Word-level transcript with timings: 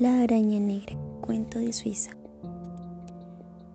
La 0.00 0.22
araña 0.22 0.58
negra, 0.58 0.96
cuento 1.20 1.60
de 1.60 1.72
Suiza. 1.72 2.10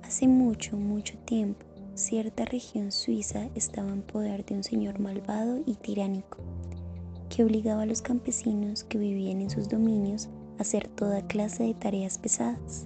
Hace 0.04 0.28
mucho, 0.28 0.76
mucho 0.76 1.18
tiempo, 1.20 1.66
cierta 1.94 2.44
región 2.44 2.92
suiza 2.92 3.48
estaba 3.56 3.88
en 3.88 4.02
poder 4.02 4.44
de 4.44 4.56
un 4.56 4.64
señor 4.66 5.00
malvado 5.00 5.62
y 5.66 5.76
tiránico, 5.76 6.40
que 7.30 7.46
obligaba 7.46 7.84
a 7.84 7.86
los 7.86 8.02
campesinos 8.02 8.84
que 8.84 8.98
vivían 8.98 9.40
en 9.40 9.50
sus 9.50 9.70
dominios 9.70 10.28
a 10.58 10.64
hacer 10.64 10.90
toda 10.90 11.26
clase 11.26 11.64
de 11.64 11.74
tareas 11.74 12.18
pesadas. 12.18 12.86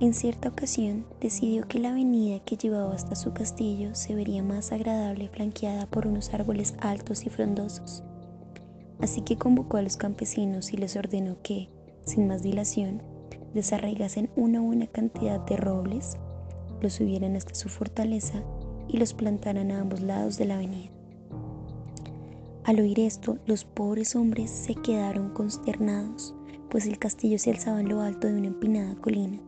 En 0.00 0.14
cierta 0.14 0.48
ocasión 0.48 1.06
decidió 1.20 1.68
que 1.68 1.78
la 1.78 1.90
avenida 1.90 2.40
que 2.40 2.56
llevaba 2.56 2.92
hasta 2.92 3.14
su 3.14 3.32
castillo 3.32 3.94
se 3.94 4.16
vería 4.16 4.42
más 4.42 4.72
agradable 4.72 5.28
flanqueada 5.28 5.86
por 5.86 6.08
unos 6.08 6.34
árboles 6.34 6.74
altos 6.80 7.24
y 7.24 7.30
frondosos 7.30 8.02
Así 9.00 9.22
que 9.22 9.36
convocó 9.36 9.76
a 9.76 9.82
los 9.82 9.96
campesinos 9.96 10.72
y 10.72 10.76
les 10.76 10.96
ordenó 10.96 11.36
que, 11.42 11.68
sin 12.04 12.26
más 12.28 12.42
dilación, 12.42 13.02
desarraigasen 13.54 14.30
una 14.36 14.60
buena 14.60 14.86
cantidad 14.86 15.40
de 15.40 15.56
robles, 15.56 16.16
los 16.80 16.94
subieran 16.94 17.36
hasta 17.36 17.54
su 17.54 17.68
fortaleza 17.68 18.42
y 18.88 18.98
los 18.98 19.14
plantaran 19.14 19.70
a 19.70 19.80
ambos 19.80 20.00
lados 20.00 20.36
de 20.36 20.44
la 20.44 20.54
avenida. 20.54 20.90
Al 22.64 22.80
oír 22.80 23.00
esto, 23.00 23.38
los 23.46 23.64
pobres 23.64 24.16
hombres 24.16 24.50
se 24.50 24.74
quedaron 24.74 25.30
consternados, 25.30 26.34
pues 26.70 26.86
el 26.86 26.98
castillo 26.98 27.38
se 27.38 27.50
alzaba 27.50 27.80
en 27.80 27.88
lo 27.88 28.00
alto 28.00 28.26
de 28.26 28.34
una 28.34 28.46
empinada 28.48 28.94
colina, 28.96 29.38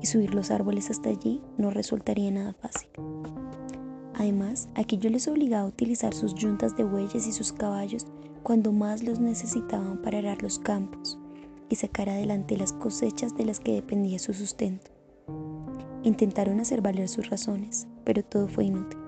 y 0.00 0.06
subir 0.06 0.34
los 0.34 0.50
árboles 0.50 0.90
hasta 0.90 1.10
allí 1.10 1.42
no 1.58 1.70
resultaría 1.70 2.30
nada 2.30 2.54
fácil. 2.54 2.88
Además, 4.14 4.68
aquello 4.74 5.10
les 5.10 5.28
obligaba 5.28 5.64
a 5.64 5.68
utilizar 5.68 6.14
sus 6.14 6.34
yuntas 6.34 6.76
de 6.76 6.84
bueyes 6.84 7.26
y 7.26 7.32
sus 7.32 7.52
caballos 7.52 8.06
cuando 8.42 8.72
más 8.72 9.02
los 9.02 9.20
necesitaban 9.20 10.00
para 10.02 10.18
arar 10.18 10.42
los 10.42 10.58
campos 10.58 11.18
y 11.68 11.76
sacar 11.76 12.08
adelante 12.08 12.56
las 12.56 12.72
cosechas 12.72 13.36
de 13.36 13.44
las 13.44 13.60
que 13.60 13.72
dependía 13.72 14.18
su 14.18 14.34
sustento. 14.34 14.90
Intentaron 16.02 16.60
hacer 16.60 16.80
valer 16.80 17.08
sus 17.08 17.28
razones, 17.30 17.86
pero 18.04 18.24
todo 18.24 18.48
fue 18.48 18.64
inútil. 18.64 18.98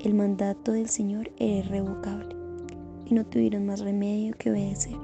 El 0.00 0.14
mandato 0.14 0.72
del 0.72 0.88
Señor 0.88 1.32
era 1.38 1.56
irrevocable 1.56 2.36
y 3.06 3.14
no 3.14 3.24
tuvieron 3.24 3.66
más 3.66 3.80
remedio 3.80 4.34
que 4.38 4.50
obedecer. 4.50 4.96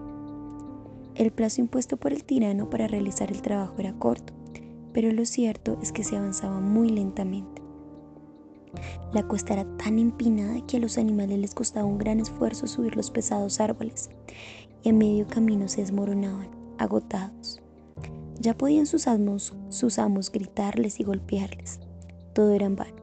El 1.14 1.32
plazo 1.32 1.60
impuesto 1.60 1.96
por 1.96 2.12
el 2.12 2.24
tirano 2.24 2.70
para 2.70 2.86
realizar 2.86 3.30
el 3.30 3.42
trabajo 3.42 3.74
era 3.78 3.92
corto, 3.94 4.32
pero 4.92 5.12
lo 5.12 5.24
cierto 5.24 5.78
es 5.82 5.92
que 5.92 6.04
se 6.04 6.16
avanzaba 6.16 6.60
muy 6.60 6.90
lentamente. 6.90 7.62
La 9.12 9.26
cuesta 9.26 9.54
era 9.54 9.64
tan 9.76 9.98
empinada 9.98 10.64
que 10.66 10.76
a 10.76 10.80
los 10.80 10.98
animales 10.98 11.38
les 11.38 11.54
costaba 11.54 11.86
un 11.86 11.98
gran 11.98 12.20
esfuerzo 12.20 12.66
subir 12.66 12.96
los 12.96 13.10
pesados 13.10 13.60
árboles 13.60 14.10
y 14.82 14.90
a 14.90 14.92
medio 14.92 15.26
camino 15.26 15.68
se 15.68 15.80
desmoronaban, 15.80 16.48
agotados. 16.78 17.60
Ya 18.38 18.56
podían 18.56 18.86
sus 18.86 19.06
amos, 19.06 19.54
sus 19.68 19.98
amos 19.98 20.32
gritarles 20.32 21.00
y 21.00 21.04
golpearles. 21.04 21.80
Todo 22.32 22.52
era 22.52 22.66
en 22.66 22.76
vano. 22.76 23.02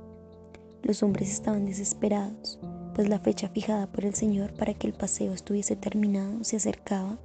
Los 0.84 1.04
hombres 1.04 1.32
estaban 1.32 1.66
desesperados, 1.66 2.60
pues 2.96 3.10
la 3.10 3.20
fecha 3.20 3.50
fijada 3.50 3.88
por 3.88 4.06
el 4.06 4.16
Señor 4.16 4.54
para 4.54 4.74
que 4.74 4.88
el 4.88 4.94
paseo 4.94 5.34
estuviese 5.34 5.76
terminado 5.76 6.44
se 6.44 6.56
acercaba 6.56 7.20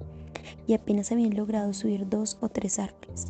y 0.67 0.73
apenas 0.73 1.11
habían 1.11 1.35
logrado 1.35 1.73
subir 1.73 2.07
dos 2.07 2.37
o 2.41 2.49
tres 2.49 2.77
árboles. 2.77 3.27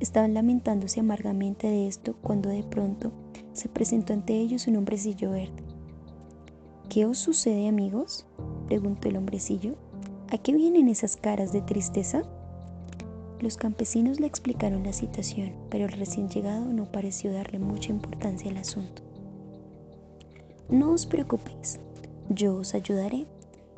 Estaban 0.00 0.34
lamentándose 0.34 1.00
amargamente 1.00 1.68
de 1.68 1.86
esto 1.86 2.16
cuando 2.20 2.48
de 2.48 2.62
pronto 2.62 3.12
se 3.52 3.68
presentó 3.68 4.12
ante 4.12 4.34
ellos 4.34 4.66
un 4.66 4.76
hombrecillo 4.76 5.30
verde. 5.30 5.62
¿Qué 6.88 7.06
os 7.06 7.18
sucede, 7.18 7.68
amigos? 7.68 8.26
preguntó 8.66 9.08
el 9.08 9.16
hombrecillo. 9.16 9.74
¿A 10.32 10.38
qué 10.38 10.52
vienen 10.52 10.88
esas 10.88 11.16
caras 11.16 11.52
de 11.52 11.60
tristeza? 11.60 12.22
Los 13.40 13.56
campesinos 13.56 14.20
le 14.20 14.26
explicaron 14.26 14.82
la 14.82 14.92
situación, 14.92 15.52
pero 15.70 15.86
el 15.86 15.92
recién 15.92 16.28
llegado 16.28 16.64
no 16.66 16.90
pareció 16.90 17.32
darle 17.32 17.58
mucha 17.58 17.90
importancia 17.90 18.50
al 18.50 18.58
asunto. 18.58 19.02
No 20.68 20.92
os 20.92 21.06
preocupéis, 21.06 21.80
yo 22.28 22.56
os 22.56 22.74
ayudaré, 22.74 23.26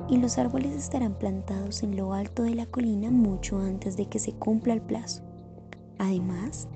y 0.09 0.17
los 0.17 0.37
árboles 0.37 0.73
estarán 0.73 1.17
plantados 1.17 1.81
en 1.81 1.95
lo 1.95 2.13
alto 2.13 2.43
de 2.43 2.55
la 2.55 2.65
colina 2.65 3.09
mucho 3.09 3.59
antes 3.59 3.95
de 3.95 4.07
que 4.07 4.19
se 4.19 4.33
cumpla 4.33 4.73
el 4.73 4.81
plazo. 4.81 5.23
Además, 5.97 6.67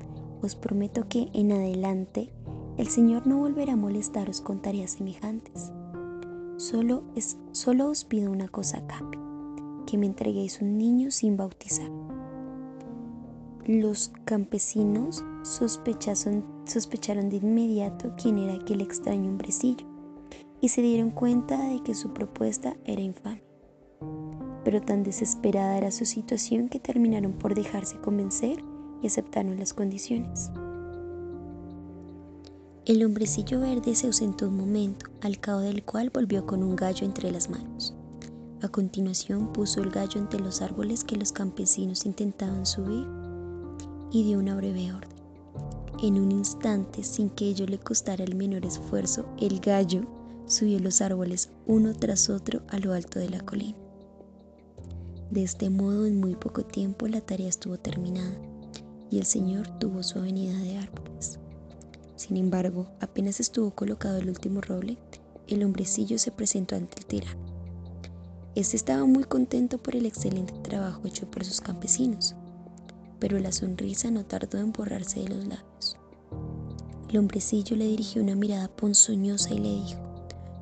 os 0.41 0.55
prometo 0.55 1.07
que 1.09 1.29
en 1.33 1.51
adelante 1.51 2.29
el 2.77 2.87
Señor 2.87 3.25
no 3.25 3.37
volverá 3.39 3.73
a 3.73 3.77
molestaros 3.77 4.39
con 4.39 4.61
tareas 4.61 4.91
semejantes. 4.91 5.71
Solo, 6.57 7.03
os 7.13 8.05
pido 8.05 8.31
una 8.31 8.47
cosa 8.47 8.77
a 8.77 8.87
que 9.87 9.97
me 9.97 10.05
entreguéis 10.05 10.61
un 10.61 10.77
niño 10.77 11.09
sin 11.09 11.37
bautizar. 11.37 11.89
Los 13.65 14.11
campesinos 14.25 15.25
sospecharon 15.43 17.29
de 17.29 17.37
inmediato 17.37 18.13
quién 18.21 18.37
era 18.37 18.53
aquel 18.53 18.81
extraño 18.81 19.29
hombrecillo 19.31 19.85
y 20.61 20.69
se 20.69 20.81
dieron 20.81 21.09
cuenta 21.11 21.57
de 21.69 21.81
que 21.81 21.95
su 21.95 22.13
propuesta 22.13 22.77
era 22.85 23.01
infame. 23.01 23.43
Pero 24.63 24.81
tan 24.81 25.03
desesperada 25.03 25.77
era 25.77 25.91
su 25.91 26.05
situación 26.05 26.69
que 26.69 26.79
terminaron 26.79 27.33
por 27.33 27.55
dejarse 27.55 27.97
convencer 27.99 28.63
y 29.01 29.07
aceptaron 29.07 29.57
las 29.57 29.73
condiciones. 29.73 30.51
El 32.87 33.03
hombrecillo 33.03 33.59
verde 33.59 33.93
se 33.95 34.07
ausentó 34.07 34.47
un 34.47 34.55
momento, 34.55 35.07
al 35.19 35.41
cabo 35.41 35.59
del 35.59 35.83
cual 35.83 36.09
volvió 36.09 36.45
con 36.45 36.63
un 36.63 36.77
gallo 36.77 37.05
entre 37.05 37.29
las 37.33 37.49
manos. 37.49 37.93
A 38.61 38.69
continuación 38.69 39.51
puso 39.51 39.81
el 39.81 39.89
gallo 39.89 40.21
entre 40.21 40.39
los 40.39 40.61
árboles 40.61 41.03
que 41.03 41.17
los 41.17 41.33
campesinos 41.33 42.05
intentaban 42.05 42.65
subir 42.65 43.05
y 44.09 44.23
dio 44.23 44.39
una 44.39 44.55
breve 44.55 44.93
orden. 44.93 45.19
En 46.01 46.17
un 46.17 46.31
instante, 46.31 47.03
sin 47.03 47.29
que 47.31 47.49
ello 47.49 47.65
le 47.65 47.77
costara 47.77 48.23
el 48.23 48.37
menor 48.37 48.65
esfuerzo, 48.65 49.25
el 49.37 49.59
gallo 49.59 50.03
subió 50.45 50.79
los 50.79 51.01
árboles 51.01 51.49
uno 51.65 51.93
tras 51.93 52.29
otro 52.29 52.61
a 52.69 52.79
lo 52.79 52.93
alto 52.93 53.19
de 53.19 53.29
la 53.29 53.41
colina. 53.41 53.77
De 55.29 55.43
este 55.43 55.69
modo, 55.69 56.05
en 56.05 56.21
muy 56.21 56.35
poco 56.35 56.63
tiempo 56.63 57.05
la 57.09 57.19
tarea 57.19 57.49
estuvo 57.49 57.77
terminada 57.77 58.37
y 59.11 59.17
el 59.17 59.25
Señor 59.25 59.67
tuvo 59.77 60.03
su 60.03 60.19
avenida 60.19 60.57
de 60.59 60.77
árboles. 60.77 61.37
Sin 62.17 62.35
embargo, 62.35 62.87
apenas 62.99 63.39
estuvo 63.39 63.71
colocado 63.71 64.17
el 64.17 64.27
último 64.27 64.59
roble, 64.59 64.97
el 65.47 65.63
hombrecillo 65.63 66.17
se 66.17 66.31
presentó 66.31 66.75
ante 66.75 66.97
el 66.97 67.05
tirano. 67.05 67.39
Este 68.55 68.75
estaba 68.75 69.05
muy 69.05 69.23
contento 69.23 69.77
por 69.77 69.95
el 69.95 70.07
excelente 70.07 70.53
trabajo 70.63 71.01
hecho 71.05 71.29
por 71.29 71.45
sus 71.45 71.61
campesinos, 71.61 72.35
pero 73.19 73.37
la 73.37 73.51
sonrisa 73.51 74.09
no 74.09 74.25
tardó 74.25 74.57
en 74.57 74.71
borrarse 74.71 75.19
de 75.19 75.29
los 75.29 75.45
labios. 75.45 75.95
El 77.07 77.19
hombrecillo 77.19 77.77
le 77.77 77.87
dirigió 77.87 78.23
una 78.23 78.33
mirada 78.33 78.67
ponzoñosa 78.67 79.53
y 79.53 79.59
le 79.59 79.69
dijo, 79.69 79.99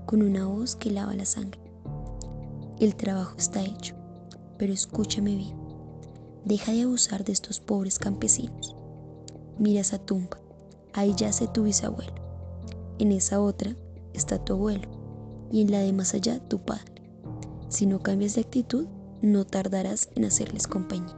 con 0.06 0.22
una 0.24 0.46
voz 0.46 0.76
que 0.76 0.92
lava 0.92 1.16
la 1.16 1.26
sangre, 1.26 1.62
el 2.82 2.98
trabajo 2.98 3.38
está 3.38 3.64
hecho, 3.64 3.96
pero 4.58 4.74
escúchame 4.74 5.38
bien, 5.38 5.56
deja 6.44 6.74
de 6.74 6.82
abusar 6.82 7.24
de 7.24 7.32
estos 7.32 7.62
pobres 7.62 7.98
campesinos. 7.98 8.76
Mira 9.58 9.80
esa 9.80 10.00
tumba, 10.00 10.38
ahí 10.96 11.14
yace 11.16 11.48
tu 11.48 11.64
bisabuelo. 11.64 12.14
En 13.00 13.12
esa 13.12 13.42
otra 13.42 13.76
está 14.14 14.44
tu 14.44 14.54
abuelo 14.54 14.88
y 15.52 15.62
en 15.62 15.72
la 15.72 15.80
de 15.80 15.94
más 15.94 16.14
allá 16.14 16.40
tu 16.48 16.60
padre. 16.60 17.04
Si 17.68 17.86
no 17.86 18.00
cambias 18.00 18.36
de 18.36 18.42
actitud, 18.42 18.88
no 19.22 19.46
tardarás 19.46 20.10
en 20.16 20.26
hacerles 20.26 20.68
compañía. 20.68 21.16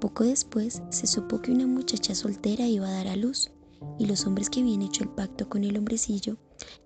Poco 0.00 0.24
después 0.24 0.82
se 0.90 1.06
supo 1.06 1.42
que 1.42 1.50
una 1.52 1.66
muchacha 1.66 2.14
soltera 2.14 2.66
iba 2.66 2.88
a 2.88 2.92
dar 2.92 3.08
a 3.08 3.16
luz 3.16 3.50
y 3.98 4.06
los 4.06 4.26
hombres 4.26 4.48
que 4.48 4.60
habían 4.60 4.82
hecho 4.82 5.02
el 5.02 5.10
pacto 5.10 5.48
con 5.48 5.64
el 5.64 5.76
hombrecillo 5.76 6.36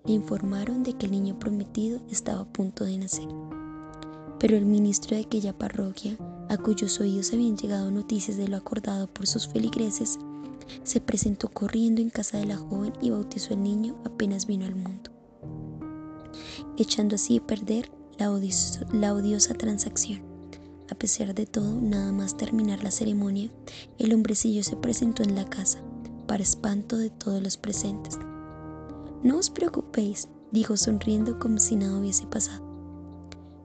le 0.05 0.13
informaron 0.13 0.83
de 0.83 0.93
que 0.93 1.05
el 1.05 1.11
niño 1.11 1.37
prometido 1.37 2.01
estaba 2.09 2.41
a 2.41 2.51
punto 2.51 2.83
de 2.83 2.97
nacer. 2.97 3.27
Pero 4.39 4.57
el 4.57 4.65
ministro 4.65 5.15
de 5.15 5.23
aquella 5.23 5.57
parroquia, 5.57 6.17
a 6.49 6.57
cuyos 6.57 6.99
oídos 6.99 7.31
habían 7.33 7.57
llegado 7.57 7.91
noticias 7.91 8.37
de 8.37 8.47
lo 8.47 8.57
acordado 8.57 9.07
por 9.07 9.27
sus 9.27 9.47
feligreses, 9.47 10.19
se 10.83 11.01
presentó 11.01 11.49
corriendo 11.49 12.01
en 12.01 12.09
casa 12.09 12.37
de 12.37 12.45
la 12.45 12.57
joven 12.57 12.93
y 13.01 13.09
bautizó 13.09 13.53
al 13.53 13.63
niño 13.63 13.95
apenas 14.05 14.47
vino 14.47 14.65
al 14.65 14.75
mundo, 14.75 15.11
echando 16.77 17.15
así 17.15 17.37
a 17.37 17.47
perder 17.47 17.91
la, 18.17 18.31
odiosa 19.13 19.53
transacción. 19.53 20.21
A 20.89 20.95
pesar 20.95 21.33
de 21.33 21.47
todo, 21.47 21.81
nada 21.81 22.11
más 22.11 22.37
terminar 22.37 22.83
la 22.83 22.91
ceremonia, 22.91 23.49
el 23.97 24.13
hombrecillo 24.13 24.63
se 24.63 24.75
presentó 24.75 25.23
en 25.23 25.35
la 25.35 25.45
casa, 25.45 25.79
para 26.27 26.43
espanto 26.43 26.97
de 26.97 27.09
todos 27.09 27.41
los 27.41 27.57
presentes. 27.57 28.19
No 29.23 29.37
os 29.37 29.49
preocupéis, 29.49 30.27
dijo 30.51 30.77
sonriendo 30.77 31.39
como 31.39 31.57
si 31.57 31.75
nada 31.75 31.97
hubiese 31.97 32.27
pasado. 32.27 32.63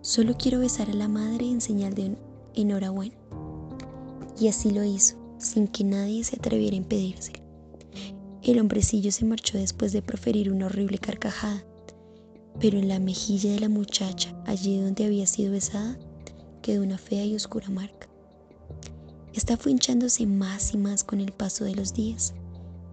Solo 0.00 0.34
quiero 0.38 0.60
besar 0.60 0.88
a 0.88 0.94
la 0.94 1.08
madre 1.08 1.46
en 1.46 1.60
señal 1.60 1.94
de 1.94 2.16
enhorabuena. 2.54 3.14
Y 4.38 4.48
así 4.48 4.70
lo 4.70 4.82
hizo 4.82 5.19
sin 5.40 5.68
que 5.68 5.84
nadie 5.84 6.24
se 6.24 6.36
atreviera 6.36 6.74
a 6.74 6.78
impedírselo. 6.78 7.40
El 8.42 8.58
hombrecillo 8.58 9.12
se 9.12 9.24
marchó 9.24 9.58
después 9.58 9.92
de 9.92 10.02
proferir 10.02 10.50
una 10.50 10.66
horrible 10.66 10.98
carcajada, 10.98 11.64
pero 12.58 12.78
en 12.78 12.88
la 12.88 12.98
mejilla 12.98 13.52
de 13.52 13.60
la 13.60 13.68
muchacha, 13.68 14.34
allí 14.46 14.80
donde 14.80 15.04
había 15.04 15.26
sido 15.26 15.52
besada, 15.52 15.98
quedó 16.62 16.82
una 16.82 16.98
fea 16.98 17.24
y 17.24 17.34
oscura 17.34 17.68
marca. 17.68 18.08
Esta 19.34 19.56
fue 19.56 19.72
hinchándose 19.72 20.26
más 20.26 20.74
y 20.74 20.78
más 20.78 21.04
con 21.04 21.20
el 21.20 21.32
paso 21.32 21.64
de 21.64 21.74
los 21.74 21.94
días, 21.94 22.34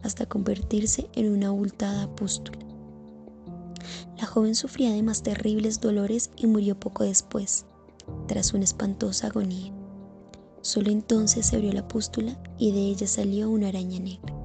hasta 0.03 0.25
convertirse 0.25 1.07
en 1.13 1.31
una 1.31 1.47
abultada 1.47 2.13
pústula. 2.15 2.59
La 4.17 4.25
joven 4.25 4.55
sufría 4.55 4.91
de 4.91 5.03
más 5.03 5.23
terribles 5.23 5.79
dolores 5.79 6.31
y 6.35 6.47
murió 6.47 6.79
poco 6.79 7.03
después, 7.03 7.65
tras 8.27 8.53
una 8.53 8.63
espantosa 8.63 9.27
agonía. 9.27 9.76
Solo 10.68 10.92
entonces 10.92 11.46
se 11.46 11.56
abrió 11.56 11.72
la 11.72 11.88
pústula 11.88 12.38
y 12.58 12.74
de 12.74 12.80
ella 12.80 13.08
salió 13.08 13.50
una 13.50 13.69
araña 13.69 14.02
negra. 14.02 14.36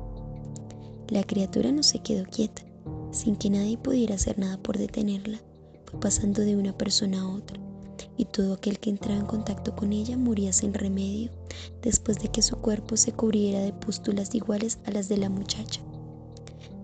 La 1.08 1.24
criatura 1.24 1.72
no 1.72 1.82
se 1.82 1.98
quedó 1.98 2.24
quieta, 2.26 2.62
sin 3.10 3.34
que 3.34 3.50
nadie 3.50 3.76
pudiera 3.76 4.14
hacer 4.14 4.38
nada 4.38 4.56
por 4.62 4.78
detenerla, 4.78 5.40
fue 5.84 5.98
pasando 5.98 6.42
de 6.42 6.54
una 6.54 6.78
persona 6.78 7.22
a 7.22 7.28
otra, 7.28 7.58
y 8.16 8.26
todo 8.26 8.54
aquel 8.54 8.78
que 8.78 8.90
entraba 8.90 9.18
en 9.18 9.26
contacto 9.26 9.74
con 9.74 9.92
ella 9.92 10.16
moría 10.16 10.52
sin 10.52 10.74
remedio 10.74 11.32
después 11.82 12.20
de 12.20 12.28
que 12.28 12.40
su 12.40 12.54
cuerpo 12.54 12.96
se 12.96 13.10
cubriera 13.10 13.58
de 13.58 13.72
pústulas 13.72 14.32
iguales 14.32 14.78
a 14.84 14.92
las 14.92 15.08
de 15.08 15.16
la 15.16 15.28
muchacha. 15.28 15.80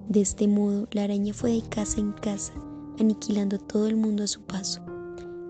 De 0.08 0.20
este 0.20 0.48
modo, 0.48 0.88
la 0.90 1.04
araña 1.04 1.32
fue 1.32 1.52
de 1.52 1.62
casa 1.62 2.00
en 2.00 2.10
casa, 2.10 2.54
aniquilando 2.98 3.60
todo 3.60 3.86
el 3.86 3.94
mundo 3.94 4.24
a 4.24 4.26
su 4.26 4.40
paso. 4.40 4.80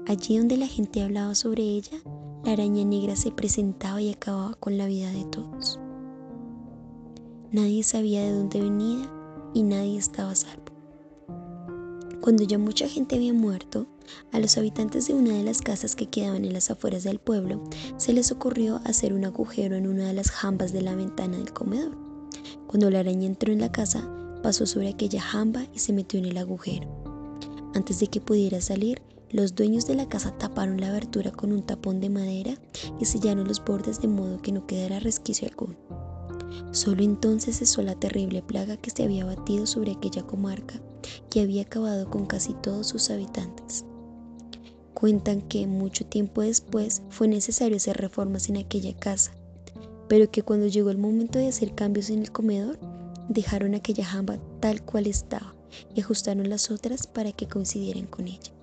Allí 0.07 0.37
donde 0.37 0.59
la 0.59 0.67
gente 0.67 1.03
hablaba 1.03 1.35
sobre 1.35 1.63
ella, 1.63 2.03
la 2.45 2.53
araña 2.53 2.85
negra 2.85 3.17
se 3.17 3.31
presentaba 3.31 4.01
y 4.01 4.13
acababa 4.13 4.55
con 4.55 4.79
la 4.79 4.87
vida 4.87 5.11
de 5.11 5.25
todos. 5.25 5.79
Nadie 7.51 7.83
sabía 7.83 8.23
de 8.23 8.33
dónde 8.33 8.61
venía 8.61 9.11
y 9.55 9.63
nadie 9.63 9.99
estaba 9.99 10.31
a 10.31 10.35
salvo. 10.35 10.73
Cuando 12.21 12.45
ya 12.45 12.59
mucha 12.59 12.89
gente 12.89 13.17
había 13.17 13.33
muerto, 13.33 13.87
a 14.33 14.39
los 14.41 14.57
habitantes 14.59 15.07
de 15.07 15.15
una 15.15 15.33
de 15.33 15.43
las 15.43 15.63
casas 15.63 15.97
que 15.97 16.09
quedaban 16.09 16.45
en 16.45 16.53
las 16.53 16.71
afueras 16.71 17.05
del 17.05 17.19
pueblo 17.19 17.63
se 17.97 18.13
les 18.13 18.33
ocurrió 18.33 18.81
hacer 18.85 19.13
un 19.13 19.25
agujero 19.25 19.77
en 19.77 19.87
una 19.87 20.07
de 20.07 20.15
las 20.15 20.31
jambas 20.31 20.73
de 20.73 20.83
la 20.83 20.95
ventana 20.95 21.39
del 21.39 21.53
comedor. 21.53 21.97
Cuando 22.67 22.91
la 22.91 23.01
araña 23.01 23.27
entró 23.27 23.53
en 23.53 23.61
la 23.61 23.73
casa, 23.73 24.09
pasó 24.43 24.67
sobre 24.67 24.89
aquella 24.89 25.21
jamba 25.21 25.67
y 25.75 25.79
se 25.79 25.93
metió 25.93 26.19
en 26.19 26.27
el 26.27 26.39
agujero. 26.39 26.89
Antes 27.75 28.01
de 28.01 28.09
que 28.09 28.21
pudiera 28.21 28.61
salir, 28.61 29.01
los 29.31 29.55
dueños 29.55 29.87
de 29.87 29.95
la 29.95 30.09
casa 30.09 30.37
taparon 30.39 30.81
la 30.81 30.89
abertura 30.89 31.31
con 31.31 31.53
un 31.53 31.63
tapón 31.63 32.01
de 32.01 32.09
madera 32.09 32.55
y 32.99 33.05
sellaron 33.05 33.47
los 33.47 33.63
bordes 33.63 34.01
de 34.01 34.09
modo 34.09 34.41
que 34.41 34.53
no 34.53 34.67
quedara 34.67 35.01
resquicio 35.01 35.49
alguno. 35.49 35.77
Solo 36.73 37.03
entonces 37.03 37.59
cesó 37.59 37.83
la 37.83 37.95
terrible 37.95 38.43
plaga 38.43 38.77
que 38.77 38.91
se 38.91 39.05
había 39.05 39.25
batido 39.25 39.67
sobre 39.67 39.93
aquella 39.93 40.23
comarca 40.23 40.81
que 41.31 41.41
había 41.41 41.63
acabado 41.63 42.09
con 42.09 42.27
casi 42.27 42.55
todos 42.55 42.89
sus 42.89 43.11
habitantes. 43.11 43.85
Cuentan 44.95 45.43
que 45.43 45.67
mucho 45.67 46.05
tiempo 46.07 46.43
después 46.43 47.03
fue 47.11 47.29
necesario 47.29 47.77
hacer 47.77 47.97
reformas 47.99 48.49
en 48.49 48.57
aquella 48.57 48.97
casa, 48.97 49.33
pero 50.09 50.31
que 50.31 50.43
cuando 50.43 50.67
llegó 50.67 50.91
el 50.91 50.99
momento 50.99 51.39
de 51.39 51.49
hacer 51.49 51.75
cambios 51.75 52.11
en 52.11 52.21
el 52.21 52.33
comedor, 52.33 52.79
dejaron 53.29 53.75
aquella 53.75 54.05
jamba 54.05 54.39
tal 54.61 54.83
cual 54.83 55.07
estaba 55.07 55.55
y 55.95 56.01
ajustaron 56.01 56.49
las 56.49 56.71
otras 56.71 57.07
para 57.07 57.33
que 57.33 57.47
coincidieran 57.47 58.07
con 58.07 58.27
ella. 58.27 58.58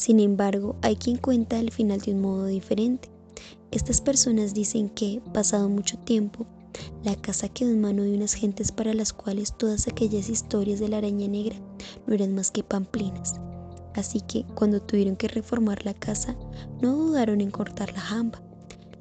Sin 0.00 0.18
embargo, 0.18 0.76
hay 0.80 0.96
quien 0.96 1.18
cuenta 1.18 1.60
el 1.60 1.70
final 1.70 2.00
de 2.00 2.14
un 2.14 2.22
modo 2.22 2.46
diferente. 2.46 3.10
Estas 3.70 4.00
personas 4.00 4.54
dicen 4.54 4.88
que, 4.88 5.20
pasado 5.34 5.68
mucho 5.68 5.98
tiempo, 5.98 6.46
la 7.04 7.16
casa 7.16 7.50
quedó 7.50 7.68
en 7.68 7.82
mano 7.82 8.04
de 8.04 8.14
unas 8.14 8.32
gentes 8.32 8.72
para 8.72 8.94
las 8.94 9.12
cuales 9.12 9.54
todas 9.58 9.88
aquellas 9.88 10.30
historias 10.30 10.80
de 10.80 10.88
la 10.88 10.96
araña 10.96 11.28
negra 11.28 11.56
no 12.06 12.14
eran 12.14 12.34
más 12.34 12.50
que 12.50 12.62
pamplinas. 12.62 13.34
Así 13.94 14.22
que 14.22 14.46
cuando 14.54 14.80
tuvieron 14.80 15.16
que 15.16 15.28
reformar 15.28 15.84
la 15.84 15.92
casa, 15.92 16.34
no 16.80 16.96
dudaron 16.96 17.42
en 17.42 17.50
cortar 17.50 17.92
la 17.92 18.00
jamba. 18.00 18.40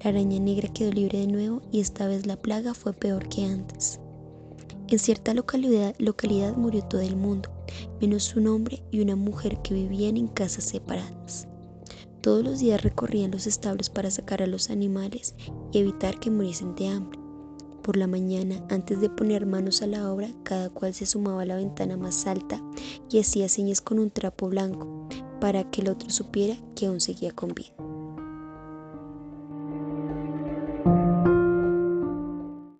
La 0.03 0.09
araña 0.09 0.41
negra 0.41 0.67
quedó 0.67 0.91
libre 0.91 1.19
de 1.19 1.27
nuevo 1.27 1.61
y 1.71 1.79
esta 1.79 2.07
vez 2.07 2.25
la 2.25 2.35
plaga 2.35 2.73
fue 2.73 2.91
peor 2.91 3.29
que 3.29 3.45
antes. 3.45 4.01
En 4.91 4.97
cierta 4.97 5.35
localidad, 5.35 6.55
murió 6.57 6.83
todo 6.83 7.01
el 7.01 7.15
mundo, 7.15 7.49
menos 8.01 8.35
un 8.35 8.47
hombre 8.47 8.81
y 8.89 9.01
una 9.01 9.15
mujer 9.15 9.61
que 9.61 9.75
vivían 9.75 10.17
en 10.17 10.27
casas 10.27 10.63
separadas. 10.63 11.47
Todos 12.21 12.43
los 12.43 12.57
días 12.57 12.81
recorrían 12.81 13.29
los 13.29 13.45
establos 13.45 13.91
para 13.91 14.09
sacar 14.09 14.41
a 14.41 14.47
los 14.47 14.71
animales 14.71 15.35
y 15.71 15.77
evitar 15.77 16.19
que 16.19 16.31
muriesen 16.31 16.73
de 16.73 16.87
hambre. 16.87 17.19
Por 17.83 17.97
la 17.97 18.07
mañana, 18.07 18.65
antes 18.71 18.99
de 18.99 19.11
poner 19.11 19.45
manos 19.45 19.83
a 19.83 19.87
la 19.87 20.11
obra, 20.11 20.29
cada 20.41 20.71
cual 20.71 20.95
se 20.95 21.05
sumaba 21.05 21.43
a 21.43 21.45
la 21.45 21.57
ventana 21.57 21.95
más 21.95 22.25
alta 22.25 22.59
y 23.11 23.19
hacía 23.19 23.47
señas 23.47 23.81
con 23.81 23.99
un 23.99 24.09
trapo 24.09 24.49
blanco 24.49 25.07
para 25.39 25.69
que 25.69 25.81
el 25.81 25.89
otro 25.89 26.09
supiera 26.09 26.57
que 26.75 26.87
aún 26.87 26.99
seguía 26.99 27.31
con 27.31 27.53
vida. 27.53 27.73